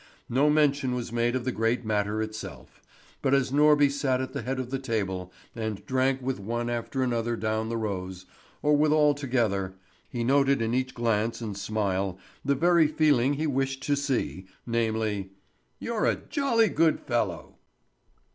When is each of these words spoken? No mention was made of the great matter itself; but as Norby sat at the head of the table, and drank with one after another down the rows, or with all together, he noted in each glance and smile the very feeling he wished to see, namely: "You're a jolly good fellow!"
No 0.29 0.49
mention 0.49 0.95
was 0.95 1.11
made 1.11 1.35
of 1.35 1.45
the 1.45 1.51
great 1.51 1.85
matter 1.85 2.23
itself; 2.23 2.81
but 3.21 3.35
as 3.35 3.51
Norby 3.51 3.87
sat 3.91 4.19
at 4.19 4.33
the 4.33 4.41
head 4.41 4.57
of 4.59 4.71
the 4.71 4.79
table, 4.79 5.31
and 5.55 5.85
drank 5.85 6.23
with 6.23 6.39
one 6.39 6.71
after 6.71 7.03
another 7.03 7.35
down 7.35 7.69
the 7.69 7.77
rows, 7.77 8.25
or 8.63 8.75
with 8.75 8.91
all 8.91 9.13
together, 9.13 9.75
he 10.09 10.23
noted 10.23 10.59
in 10.59 10.73
each 10.73 10.95
glance 10.95 11.39
and 11.39 11.55
smile 11.55 12.17
the 12.43 12.55
very 12.55 12.87
feeling 12.87 13.35
he 13.35 13.45
wished 13.45 13.83
to 13.83 13.95
see, 13.95 14.47
namely: 14.65 15.33
"You're 15.77 16.07
a 16.07 16.15
jolly 16.15 16.67
good 16.69 16.99
fellow!" 16.99 17.59